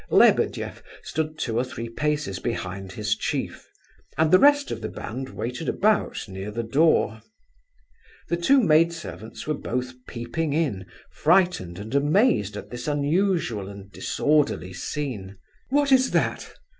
[0.09, 3.69] Lebedeff stood two or three paces behind his chief;
[4.17, 7.21] and the rest of the band waited about near the door.
[8.27, 13.91] The two maid servants were both peeping in, frightened and amazed at this unusual and
[13.91, 15.37] disorderly scene.
[15.69, 16.51] "What is that?"